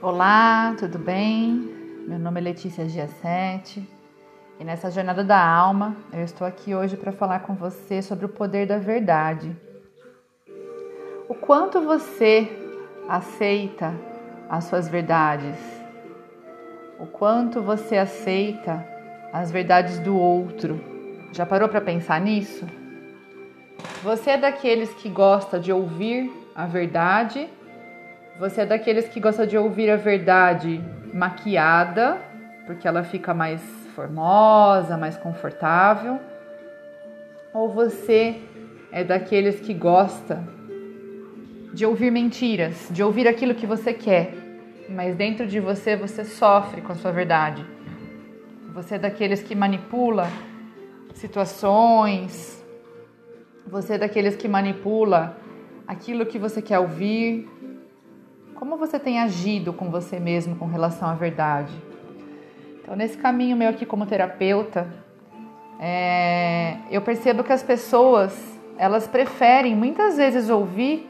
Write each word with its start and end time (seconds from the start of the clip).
Olá, 0.00 0.76
tudo 0.78 0.96
bem? 0.96 1.74
Meu 2.06 2.20
nome 2.20 2.38
é 2.40 2.44
Letícia 2.44 2.84
G7 2.84 3.82
e 4.60 4.62
nessa 4.62 4.92
jornada 4.92 5.24
da 5.24 5.44
alma 5.44 5.96
eu 6.12 6.22
estou 6.22 6.46
aqui 6.46 6.72
hoje 6.72 6.96
para 6.96 7.10
falar 7.10 7.40
com 7.40 7.56
você 7.56 8.00
sobre 8.00 8.24
o 8.24 8.28
poder 8.28 8.64
da 8.64 8.78
verdade. 8.78 9.56
O 11.28 11.34
quanto 11.34 11.80
você 11.80 12.48
aceita 13.08 13.92
as 14.48 14.66
suas 14.66 14.88
verdades? 14.88 15.58
O 17.00 17.06
quanto 17.06 17.60
você 17.60 17.96
aceita 17.96 18.86
as 19.32 19.50
verdades 19.50 19.98
do 19.98 20.16
outro? 20.16 20.80
Já 21.32 21.44
parou 21.44 21.68
para 21.68 21.80
pensar 21.80 22.20
nisso? 22.20 22.64
Você 24.04 24.30
é 24.30 24.38
daqueles 24.38 24.94
que 24.94 25.08
gosta 25.08 25.58
de 25.58 25.72
ouvir 25.72 26.30
a 26.54 26.66
verdade? 26.66 27.50
Você 28.38 28.60
é 28.60 28.66
daqueles 28.66 29.08
que 29.08 29.18
gosta 29.18 29.44
de 29.44 29.58
ouvir 29.58 29.90
a 29.90 29.96
verdade 29.96 30.80
maquiada, 31.12 32.18
porque 32.66 32.86
ela 32.86 33.02
fica 33.02 33.34
mais 33.34 33.60
formosa, 33.96 34.96
mais 34.96 35.16
confortável? 35.16 36.20
Ou 37.52 37.68
você 37.68 38.36
é 38.92 39.02
daqueles 39.02 39.58
que 39.58 39.74
gosta 39.74 40.40
de 41.74 41.84
ouvir 41.84 42.12
mentiras, 42.12 42.86
de 42.92 43.02
ouvir 43.02 43.26
aquilo 43.26 43.56
que 43.56 43.66
você 43.66 43.92
quer, 43.92 44.32
mas 44.88 45.16
dentro 45.16 45.44
de 45.44 45.58
você 45.58 45.96
você 45.96 46.24
sofre 46.24 46.80
com 46.80 46.92
a 46.92 46.94
sua 46.94 47.10
verdade? 47.10 47.66
Você 48.72 48.94
é 48.94 48.98
daqueles 49.00 49.42
que 49.42 49.56
manipula 49.56 50.28
situações, 51.12 52.64
você 53.66 53.94
é 53.94 53.98
daqueles 53.98 54.36
que 54.36 54.46
manipula 54.46 55.36
aquilo 55.88 56.24
que 56.24 56.38
você 56.38 56.62
quer 56.62 56.78
ouvir. 56.78 57.48
Como 58.58 58.76
você 58.76 58.98
tem 58.98 59.20
agido 59.20 59.72
com 59.72 59.88
você 59.88 60.18
mesmo 60.18 60.56
com 60.56 60.66
relação 60.66 61.08
à 61.08 61.14
verdade? 61.14 61.72
Então, 62.82 62.96
nesse 62.96 63.16
caminho 63.16 63.56
meu 63.56 63.68
aqui 63.68 63.86
como 63.86 64.04
terapeuta, 64.04 64.92
é, 65.78 66.78
eu 66.90 67.00
percebo 67.00 67.44
que 67.44 67.52
as 67.52 67.62
pessoas 67.62 68.36
elas 68.76 69.06
preferem 69.06 69.76
muitas 69.76 70.16
vezes 70.16 70.50
ouvir 70.50 71.08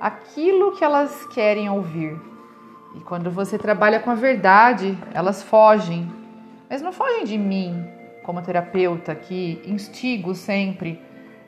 aquilo 0.00 0.76
que 0.76 0.82
elas 0.82 1.26
querem 1.26 1.70
ouvir. 1.70 2.20
E 2.96 3.00
quando 3.00 3.30
você 3.30 3.56
trabalha 3.56 4.00
com 4.00 4.10
a 4.10 4.16
verdade, 4.16 4.98
elas 5.14 5.44
fogem. 5.44 6.10
Mas 6.68 6.82
não 6.82 6.92
fogem 6.92 7.22
de 7.22 7.38
mim, 7.38 7.86
como 8.24 8.42
terapeuta, 8.42 9.14
que 9.14 9.62
instigo 9.64 10.34
sempre 10.34 11.00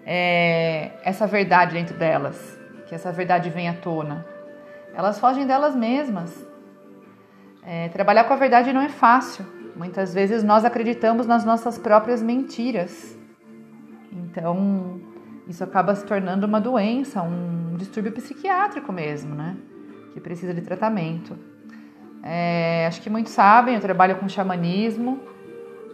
é, 0.06 0.92
essa 1.02 1.26
verdade 1.26 1.74
dentro 1.74 1.96
delas, 1.96 2.56
que 2.86 2.94
essa 2.94 3.10
verdade 3.10 3.50
venha 3.50 3.72
à 3.72 3.74
tona. 3.74 4.31
Elas 4.94 5.18
fogem 5.18 5.46
delas 5.46 5.74
mesmas. 5.74 6.46
É, 7.62 7.88
trabalhar 7.88 8.24
com 8.24 8.34
a 8.34 8.36
verdade 8.36 8.72
não 8.72 8.80
é 8.80 8.88
fácil. 8.88 9.44
Muitas 9.76 10.12
vezes 10.12 10.42
nós 10.42 10.64
acreditamos 10.64 11.26
nas 11.26 11.44
nossas 11.44 11.78
próprias 11.78 12.22
mentiras. 12.22 13.16
Então, 14.12 15.00
isso 15.48 15.64
acaba 15.64 15.94
se 15.94 16.04
tornando 16.04 16.46
uma 16.46 16.60
doença, 16.60 17.22
um 17.22 17.76
distúrbio 17.76 18.12
psiquiátrico 18.12 18.92
mesmo, 18.92 19.34
né? 19.34 19.56
Que 20.12 20.20
precisa 20.20 20.52
de 20.52 20.60
tratamento. 20.60 21.38
É, 22.22 22.86
acho 22.86 23.00
que 23.00 23.10
muitos 23.10 23.32
sabem, 23.32 23.74
eu 23.74 23.80
trabalho 23.80 24.16
com 24.16 24.28
xamanismo 24.28 25.20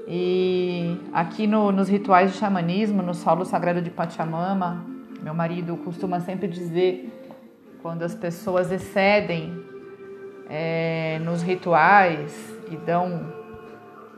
e 0.06 1.00
aqui 1.12 1.46
no, 1.46 1.70
nos 1.70 1.88
rituais 1.88 2.32
de 2.32 2.38
xamanismo, 2.38 3.02
no 3.02 3.14
solo 3.14 3.44
sagrado 3.44 3.80
de 3.80 3.90
Pachamama, 3.90 4.84
meu 5.22 5.34
marido 5.34 5.76
costuma 5.78 6.20
sempre 6.20 6.48
dizer 6.48 7.27
quando 7.82 8.02
as 8.02 8.14
pessoas 8.14 8.70
excedem 8.72 9.64
é, 10.48 11.20
nos 11.24 11.42
rituais 11.42 12.54
e 12.70 12.76
dão 12.76 13.32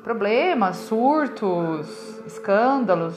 problemas, 0.03 0.77
surtos, 0.77 2.21
escândalos, 2.27 3.17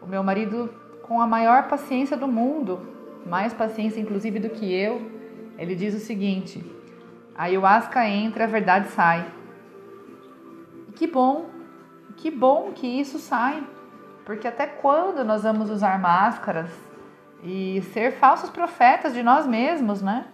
o 0.00 0.06
meu 0.06 0.22
marido, 0.22 0.68
com 1.02 1.20
a 1.20 1.26
maior 1.26 1.68
paciência 1.68 2.16
do 2.16 2.26
mundo, 2.26 2.80
mais 3.24 3.52
paciência 3.52 4.00
inclusive 4.00 4.40
do 4.40 4.50
que 4.50 4.72
eu, 4.72 5.10
ele 5.56 5.74
diz 5.74 5.94
o 5.94 6.00
seguinte: 6.00 6.64
a 7.36 7.44
ayahuasca 7.44 8.06
entra, 8.08 8.44
a 8.44 8.48
verdade 8.48 8.88
sai. 8.88 9.24
E 10.88 10.92
que 10.92 11.06
bom, 11.06 11.46
que 12.16 12.30
bom 12.30 12.72
que 12.72 12.86
isso 12.86 13.18
sai, 13.18 13.62
porque 14.24 14.48
até 14.48 14.66
quando 14.66 15.24
nós 15.24 15.44
vamos 15.44 15.70
usar 15.70 15.98
máscaras 16.00 16.91
e 17.42 17.82
ser 17.92 18.12
falsos 18.12 18.50
profetas 18.50 19.12
de 19.12 19.22
nós 19.22 19.46
mesmos, 19.46 20.00
né? 20.00 20.26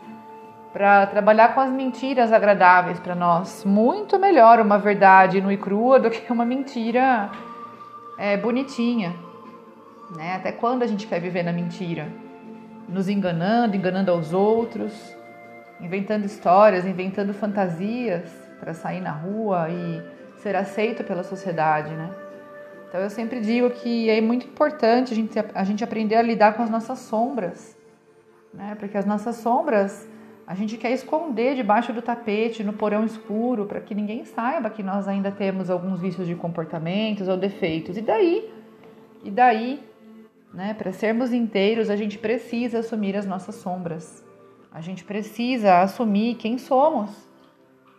Para 0.73 1.07
trabalhar 1.07 1.55
com 1.55 1.61
as 1.61 1.71
mentiras 1.71 2.33
agradáveis 2.33 3.01
para 3.01 3.15
nós. 3.15 3.65
Muito 3.65 4.19
melhor 4.19 4.61
uma 4.61 4.79
verdade 4.79 5.41
nua 5.41 5.55
e 5.55 5.57
crua 5.57 5.99
do 5.99 6.11
que 6.11 6.31
uma 6.31 6.45
mentira 6.45 7.31
é, 8.19 8.37
bonitinha. 8.37 9.15
Né? 10.15 10.37
Até 10.37 10.53
quando 10.53 10.83
a 10.83 10.87
gente 10.87 11.07
quer 11.07 11.21
viver 11.21 11.43
na 11.43 11.53
mentira? 11.53 12.09
Nos 12.89 13.09
enganando, 13.09 13.77
enganando 13.77 14.11
aos 14.11 14.33
outros, 14.33 14.93
inventando 15.81 16.25
histórias, 16.25 16.85
inventando 16.85 17.33
fantasias 17.33 18.31
para 18.61 18.75
sair 18.75 19.01
na 19.01 19.13
rua 19.13 19.69
e 19.71 20.03
ser 20.39 20.55
aceito 20.57 21.05
pela 21.05 21.23
sociedade, 21.23 21.91
né? 21.91 22.11
Então 22.89 23.01
eu 23.01 23.11
sempre 23.11 23.41
digo 23.41 23.71
que 23.71 24.09
é 24.09 24.21
muito 24.21 24.47
importante 24.47 25.13
a 25.13 25.17
gente, 25.17 25.39
a 25.55 25.65
gente 25.65 25.85
aprender 25.85 26.15
a 26.15 26.23
lidar 26.23 26.55
com 26.55 26.63
as 26.63 26.71
nossas 26.71 26.99
sombras, 27.01 27.77
né? 28.53 28.75
Porque 28.79 28.97
as 28.97 29.05
nossas 29.05 29.37
sombras 29.37 30.09
a 30.47 30.55
gente 30.55 30.79
quer 30.79 30.93
esconder 30.93 31.55
debaixo 31.55 31.93
do 31.93 32.01
tapete, 32.01 32.65
no 32.65 32.73
porão 32.73 33.05
escuro, 33.05 33.67
para 33.67 33.83
que 33.83 33.95
ninguém 33.95 34.25
saiba 34.25 34.71
que 34.71 34.83
nós 34.83 35.07
ainda 35.07 35.31
temos 35.31 35.69
alguns 35.69 36.01
vícios 36.01 36.27
de 36.27 36.35
comportamentos 36.35 37.29
ou 37.29 37.37
defeitos. 37.37 37.99
E 37.99 38.01
daí? 38.01 38.51
E 39.23 39.31
daí, 39.31 39.83
né? 40.55 40.73
Para 40.73 40.91
sermos 40.91 41.35
inteiros, 41.35 41.91
a 41.91 41.97
gente 41.97 42.17
precisa 42.17 42.79
assumir 42.79 43.15
as 43.15 43.27
nossas 43.27 43.57
sombras. 43.57 44.25
A 44.73 44.81
gente 44.81 45.05
precisa 45.05 45.83
assumir 45.83 46.37
quem 46.37 46.57
somos. 46.57 47.28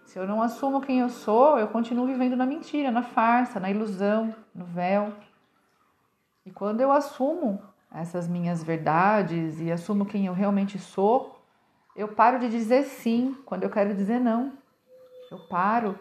Se 0.10 0.18
eu 0.18 0.26
não 0.26 0.42
assumo 0.42 0.82
quem 0.82 1.02
eu 1.02 1.10
sou, 1.10 1.60
eu 1.60 1.68
continuo 1.68 2.08
vivendo 2.08 2.36
na 2.36 2.44
mentira, 2.44 2.90
na 2.90 3.04
farsa, 3.04 3.60
na 3.60 3.70
ilusão, 3.70 4.34
no 4.56 4.66
véu. 4.66 5.14
E 6.44 6.50
quando 6.50 6.82
eu 6.82 6.92
assumo 6.92 7.62
essas 7.94 8.28
minhas 8.28 8.64
verdades 8.64 9.62
e 9.62 9.72
assumo 9.72 10.08
quem 10.08 10.26
eu 10.26 10.34
realmente 10.34 10.80
sou, 10.80 11.40
eu 11.96 12.08
paro 12.08 12.40
de 12.40 12.50
dizer 12.50 12.86
sim 12.86 13.38
quando 13.46 13.66
eu 13.66 13.70
quero 13.70 13.94
dizer 13.94 14.20
não. 14.20 14.52
Eu 15.30 15.38
paro 15.48 15.96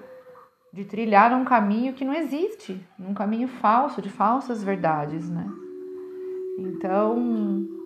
de 0.73 0.87
trilhar 0.87 1.31
num 1.31 1.45
caminho 1.45 1.93
que 1.93 2.03
não 2.03 2.15
existe, 2.15 2.83
num 2.99 3.13
caminho 3.13 3.47
falso, 3.47 4.01
de 4.01 4.09
falsas 4.09 4.65
verdades, 4.65 5.29
né? 5.29 5.47
Então, 6.59 7.15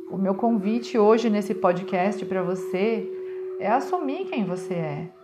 o 0.08 0.16
meu 0.16 0.36
convite 0.36 0.96
hoje 0.96 1.28
nesse 1.28 1.52
podcast 1.52 2.24
para 2.26 2.44
você 2.44 3.10
é 3.58 3.66
assumir 3.66 4.26
quem 4.26 4.44
você 4.44 4.74
é 4.74 5.21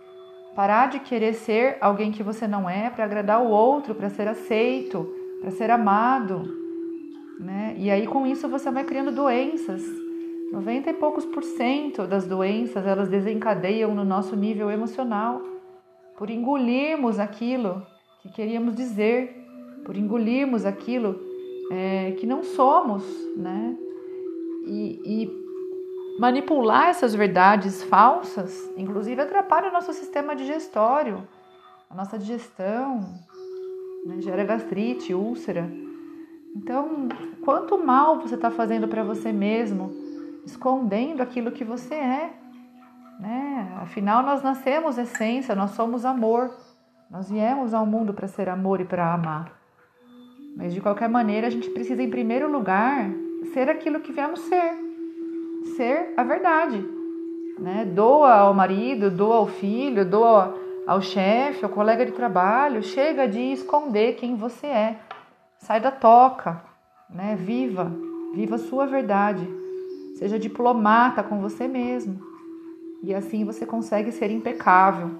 Parar 0.59 0.87
de 0.87 0.99
querer 0.99 1.35
ser 1.35 1.77
alguém 1.79 2.11
que 2.11 2.21
você 2.21 2.45
não 2.45 2.69
é 2.69 2.89
para 2.89 3.05
agradar 3.05 3.41
o 3.41 3.47
outro, 3.47 3.95
para 3.95 4.09
ser 4.09 4.27
aceito, 4.27 5.09
para 5.39 5.51
ser 5.51 5.71
amado. 5.71 6.53
Né? 7.39 7.75
E 7.77 7.89
aí 7.89 8.05
com 8.05 8.27
isso 8.27 8.45
você 8.49 8.69
vai 8.69 8.83
criando 8.83 9.09
doenças. 9.09 9.81
90 10.51 10.89
e 10.89 10.93
poucos 10.95 11.25
por 11.25 11.45
cento 11.45 12.05
das 12.05 12.27
doenças 12.27 12.85
elas 12.85 13.07
desencadeiam 13.07 13.95
no 13.95 14.03
nosso 14.03 14.35
nível 14.35 14.69
emocional 14.69 15.41
por 16.17 16.29
engolirmos 16.29 17.19
aquilo 17.19 17.81
que 18.21 18.27
queríamos 18.29 18.75
dizer, 18.75 19.33
por 19.85 19.95
engolirmos 19.95 20.65
aquilo 20.65 21.21
é, 21.71 22.11
que 22.19 22.27
não 22.27 22.43
somos, 22.43 23.05
né? 23.37 23.77
E, 24.67 24.99
e 25.05 25.48
Manipular 26.19 26.89
essas 26.89 27.15
verdades 27.15 27.81
falsas, 27.83 28.69
inclusive, 28.75 29.21
atrapalha 29.21 29.69
o 29.69 29.71
nosso 29.71 29.93
sistema 29.93 30.35
digestório, 30.35 31.25
a 31.89 31.95
nossa 31.95 32.19
digestão, 32.19 32.99
né? 34.05 34.19
gera 34.19 34.43
gastrite, 34.43 35.13
úlcera. 35.13 35.71
Então, 36.53 37.07
quanto 37.45 37.77
mal 37.77 38.19
você 38.19 38.35
está 38.35 38.51
fazendo 38.51 38.85
para 38.85 39.01
você 39.01 39.31
mesmo, 39.31 39.93
escondendo 40.45 41.21
aquilo 41.21 41.53
que 41.53 41.63
você 41.63 41.95
é. 41.95 42.33
Né? 43.17 43.77
Afinal, 43.79 44.21
nós 44.21 44.43
nascemos 44.43 44.97
essência, 44.97 45.55
nós 45.55 45.71
somos 45.71 46.03
amor. 46.03 46.53
Nós 47.09 47.31
viemos 47.31 47.73
ao 47.73 47.85
mundo 47.85 48.13
para 48.13 48.27
ser 48.27 48.49
amor 48.49 48.81
e 48.81 48.85
para 48.85 49.13
amar. 49.13 49.57
Mas 50.57 50.73
de 50.73 50.81
qualquer 50.81 51.07
maneira, 51.07 51.47
a 51.47 51.49
gente 51.49 51.69
precisa, 51.69 52.03
em 52.03 52.09
primeiro 52.09 52.51
lugar, 52.51 53.09
ser 53.53 53.69
aquilo 53.69 54.01
que 54.01 54.11
viemos 54.11 54.41
ser 54.41 54.88
ser 55.75 56.13
a 56.15 56.23
verdade. 56.23 56.85
Né? 57.59 57.85
Doa 57.85 58.33
ao 58.35 58.53
marido, 58.53 59.11
doa 59.11 59.37
ao 59.37 59.47
filho, 59.47 60.05
doa 60.05 60.57
ao 60.87 61.01
chefe, 61.01 61.63
ao 61.63 61.71
colega 61.71 62.05
de 62.05 62.11
trabalho. 62.11 62.81
Chega 62.81 63.27
de 63.27 63.39
esconder 63.39 64.15
quem 64.15 64.35
você 64.35 64.67
é. 64.67 64.99
Sai 65.57 65.79
da 65.79 65.91
toca, 65.91 66.63
né? 67.09 67.35
viva, 67.37 67.91
viva 68.33 68.55
a 68.55 68.59
sua 68.59 68.85
verdade. 68.85 69.47
Seja 70.15 70.39
diplomata 70.39 71.21
com 71.21 71.39
você 71.39 71.67
mesmo. 71.67 72.19
E 73.03 73.13
assim 73.13 73.45
você 73.45 73.65
consegue 73.65 74.11
ser 74.11 74.31
impecável 74.31 75.11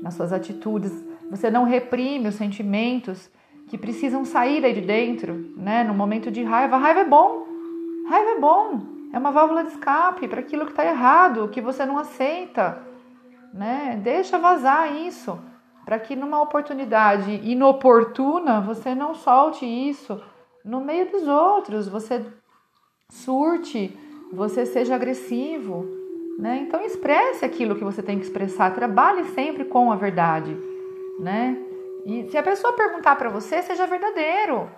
nas 0.00 0.14
suas 0.14 0.32
atitudes. 0.32 0.92
Você 1.30 1.50
não 1.50 1.64
reprime 1.64 2.28
os 2.28 2.34
sentimentos 2.34 3.30
que 3.68 3.76
precisam 3.76 4.24
sair 4.24 4.64
aí 4.64 4.72
de 4.72 4.80
dentro, 4.80 5.34
né? 5.56 5.82
No 5.82 5.92
momento 5.92 6.30
de 6.30 6.42
raiva, 6.42 6.76
raiva 6.76 7.00
é 7.00 7.04
bom. 7.04 7.46
Raiva 8.08 8.30
é 8.30 8.40
bom. 8.40 8.95
É 9.12 9.18
uma 9.18 9.30
válvula 9.30 9.62
de 9.64 9.70
escape 9.70 10.28
para 10.28 10.40
aquilo 10.40 10.64
que 10.64 10.72
está 10.72 10.84
errado, 10.84 11.48
que 11.48 11.60
você 11.60 11.84
não 11.86 11.98
aceita, 11.98 12.78
né? 13.52 13.98
Deixa 14.02 14.38
vazar 14.38 14.94
isso, 14.94 15.38
para 15.84 15.98
que 15.98 16.16
numa 16.16 16.42
oportunidade 16.42 17.40
inoportuna 17.44 18.60
você 18.60 18.94
não 18.94 19.14
solte 19.14 19.64
isso 19.64 20.20
no 20.64 20.80
meio 20.80 21.10
dos 21.10 21.26
outros, 21.28 21.88
você 21.88 22.26
surte, 23.08 23.96
você 24.32 24.66
seja 24.66 24.96
agressivo, 24.96 25.86
né? 26.38 26.58
Então 26.58 26.80
expresse 26.82 27.44
aquilo 27.44 27.76
que 27.76 27.84
você 27.84 28.02
tem 28.02 28.18
que 28.18 28.24
expressar, 28.24 28.74
trabalhe 28.74 29.24
sempre 29.26 29.64
com 29.64 29.92
a 29.92 29.96
verdade, 29.96 30.56
né? 31.20 31.56
E 32.04 32.28
se 32.30 32.36
a 32.36 32.42
pessoa 32.42 32.72
perguntar 32.72 33.16
para 33.16 33.28
você, 33.28 33.62
seja 33.62 33.86
verdadeiro, 33.86 34.68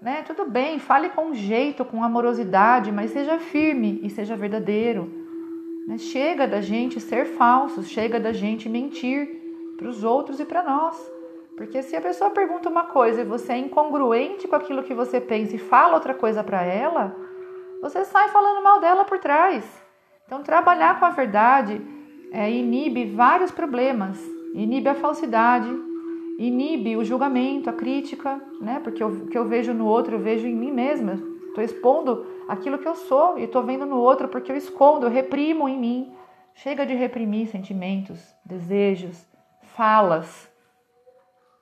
né? 0.00 0.22
Tudo 0.22 0.44
bem, 0.44 0.78
fale 0.78 1.08
com 1.08 1.34
jeito, 1.34 1.84
com 1.84 2.02
amorosidade, 2.02 2.92
mas 2.92 3.10
seja 3.10 3.38
firme 3.38 4.00
e 4.02 4.10
seja 4.10 4.36
verdadeiro. 4.36 5.10
Né? 5.86 5.98
Chega 5.98 6.46
da 6.46 6.60
gente 6.60 7.00
ser 7.00 7.26
falsos, 7.26 7.88
chega 7.88 8.20
da 8.20 8.32
gente 8.32 8.68
mentir 8.68 9.28
para 9.76 9.88
os 9.88 10.04
outros 10.04 10.38
e 10.40 10.44
para 10.44 10.62
nós. 10.62 10.96
Porque 11.56 11.82
se 11.82 11.96
a 11.96 12.00
pessoa 12.00 12.30
pergunta 12.30 12.68
uma 12.68 12.84
coisa 12.84 13.22
e 13.22 13.24
você 13.24 13.52
é 13.52 13.58
incongruente 13.58 14.46
com 14.46 14.54
aquilo 14.54 14.84
que 14.84 14.94
você 14.94 15.20
pensa 15.20 15.56
e 15.56 15.58
fala 15.58 15.94
outra 15.94 16.14
coisa 16.14 16.44
para 16.44 16.62
ela, 16.62 17.16
você 17.82 18.04
sai 18.04 18.28
falando 18.28 18.62
mal 18.62 18.80
dela 18.80 19.04
por 19.04 19.18
trás. 19.18 19.64
Então, 20.26 20.42
trabalhar 20.42 21.00
com 21.00 21.06
a 21.06 21.10
verdade 21.10 21.80
é, 22.30 22.50
inibe 22.50 23.06
vários 23.06 23.50
problemas, 23.50 24.22
inibe 24.54 24.88
a 24.88 24.94
falsidade, 24.94 25.68
inibe 26.38 26.96
o 26.96 27.04
julgamento, 27.04 27.68
a 27.68 27.72
crítica, 27.72 28.40
né? 28.60 28.80
Porque 28.82 29.02
o 29.02 29.26
que 29.26 29.36
eu 29.36 29.44
vejo 29.44 29.74
no 29.74 29.86
outro, 29.86 30.14
eu 30.14 30.20
vejo 30.20 30.46
em 30.46 30.54
mim 30.54 30.70
mesma. 30.70 31.20
Estou 31.48 31.64
expondo 31.64 32.24
aquilo 32.46 32.78
que 32.78 32.86
eu 32.86 32.94
sou 32.94 33.36
e 33.36 33.42
estou 33.42 33.64
vendo 33.64 33.84
no 33.84 33.96
outro 33.96 34.28
porque 34.28 34.52
eu 34.52 34.56
escondo, 34.56 35.06
eu 35.06 35.10
reprimo 35.10 35.68
em 35.68 35.76
mim. 35.76 36.12
Chega 36.54 36.86
de 36.86 36.94
reprimir 36.94 37.48
sentimentos, 37.48 38.20
desejos, 38.44 39.26
falas. 39.76 40.48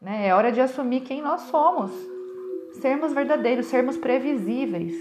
Né? 0.00 0.28
É 0.28 0.34
hora 0.34 0.52
de 0.52 0.61
assumir 0.61 1.00
quem 1.00 1.23
nós 1.23 1.43
somos, 1.43 1.90
sermos 2.75 3.14
verdadeiros, 3.14 3.67
sermos 3.67 3.96
previsíveis. 3.96 4.94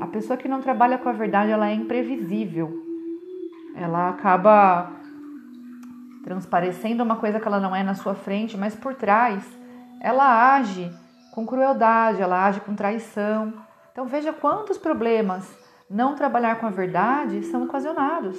A 0.00 0.06
pessoa 0.06 0.36
que 0.36 0.48
não 0.48 0.60
trabalha 0.60 0.98
com 0.98 1.08
a 1.08 1.12
verdade, 1.12 1.52
ela 1.52 1.68
é 1.68 1.74
imprevisível. 1.74 2.72
Ela 3.76 4.08
acaba 4.08 4.99
transparecendo 6.22 7.02
uma 7.02 7.16
coisa 7.16 7.40
que 7.40 7.46
ela 7.46 7.60
não 7.60 7.74
é 7.74 7.82
na 7.82 7.94
sua 7.94 8.14
frente, 8.14 8.56
mas 8.56 8.74
por 8.74 8.94
trás 8.94 9.44
ela 10.00 10.54
age 10.54 10.90
com 11.32 11.46
crueldade, 11.46 12.20
ela 12.20 12.46
age 12.46 12.60
com 12.60 12.74
traição. 12.74 13.52
Então 13.92 14.06
veja 14.06 14.32
quantos 14.32 14.78
problemas 14.78 15.48
não 15.88 16.14
trabalhar 16.14 16.60
com 16.60 16.66
a 16.66 16.70
verdade 16.70 17.42
são 17.44 17.64
ocasionados: 17.64 18.38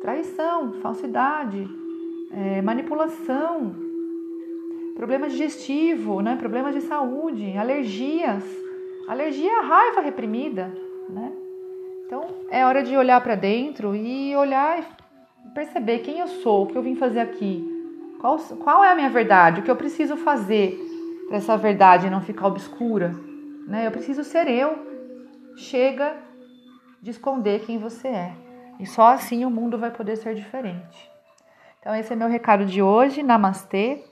traição, 0.00 0.74
falsidade, 0.80 1.68
é, 2.30 2.62
manipulação, 2.62 3.74
problemas 4.96 5.32
digestivos, 5.32 6.22
né? 6.22 6.36
problemas 6.36 6.74
de 6.74 6.82
saúde, 6.82 7.56
alergias. 7.56 8.44
Alergia 9.08 9.50
é 9.50 9.58
a 9.58 9.62
raiva 9.62 10.00
reprimida, 10.00 10.72
né? 11.10 11.30
Então 12.06 12.24
é 12.50 12.64
hora 12.64 12.82
de 12.82 12.96
olhar 12.96 13.20
para 13.20 13.34
dentro 13.34 13.94
e 13.94 14.34
olhar 14.34 14.96
perceber 15.52 16.00
quem 16.00 16.18
eu 16.18 16.28
sou, 16.28 16.64
o 16.64 16.66
que 16.66 16.76
eu 16.76 16.82
vim 16.82 16.96
fazer 16.96 17.20
aqui, 17.20 17.64
qual, 18.20 18.38
qual 18.38 18.84
é 18.84 18.90
a 18.90 18.94
minha 18.94 19.10
verdade, 19.10 19.60
o 19.60 19.62
que 19.62 19.70
eu 19.70 19.76
preciso 19.76 20.16
fazer 20.16 20.78
para 21.28 21.36
essa 21.36 21.56
verdade 21.56 22.10
não 22.10 22.20
ficar 22.20 22.46
obscura. 22.46 23.14
Né? 23.66 23.86
Eu 23.86 23.90
preciso 23.90 24.24
ser 24.24 24.48
eu. 24.48 24.92
Chega 25.56 26.16
de 27.00 27.10
esconder 27.10 27.64
quem 27.64 27.78
você 27.78 28.08
é. 28.08 28.32
E 28.78 28.86
só 28.86 29.08
assim 29.08 29.44
o 29.44 29.50
mundo 29.50 29.78
vai 29.78 29.90
poder 29.90 30.16
ser 30.16 30.34
diferente. 30.34 31.10
Então, 31.80 31.94
esse 31.94 32.12
é 32.12 32.16
meu 32.16 32.28
recado 32.28 32.64
de 32.64 32.82
hoje. 32.82 33.22
Namastê. 33.22 34.02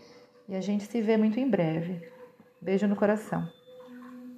E 0.49 0.55
a 0.55 0.61
gente 0.61 0.85
se 0.85 1.01
vê 1.01 1.17
muito 1.17 1.41
em 1.41 1.49
breve. 1.49 2.07
Beijo 2.61 2.87
no 2.87 2.95
coração. 2.95 3.49